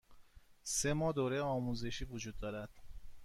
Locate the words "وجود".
2.05-2.39